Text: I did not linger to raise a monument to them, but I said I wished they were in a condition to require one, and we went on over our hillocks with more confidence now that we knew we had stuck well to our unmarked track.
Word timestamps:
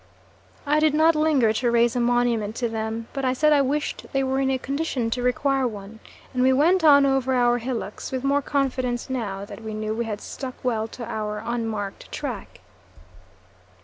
I 0.65 0.79
did 0.79 0.95
not 0.95 1.13
linger 1.15 1.53
to 1.53 1.69
raise 1.69 1.95
a 1.95 1.99
monument 1.99 2.55
to 2.55 2.67
them, 2.67 3.07
but 3.13 3.23
I 3.23 3.33
said 3.33 3.53
I 3.53 3.61
wished 3.61 4.07
they 4.13 4.23
were 4.23 4.39
in 4.39 4.49
a 4.49 4.57
condition 4.57 5.11
to 5.11 5.21
require 5.21 5.67
one, 5.67 5.99
and 6.33 6.41
we 6.41 6.51
went 6.51 6.83
on 6.83 7.05
over 7.05 7.35
our 7.35 7.59
hillocks 7.59 8.11
with 8.11 8.23
more 8.23 8.41
confidence 8.41 9.11
now 9.11 9.45
that 9.45 9.61
we 9.63 9.75
knew 9.75 9.93
we 9.93 10.05
had 10.05 10.19
stuck 10.19 10.55
well 10.63 10.87
to 10.87 11.05
our 11.05 11.43
unmarked 11.45 12.11
track. 12.11 12.61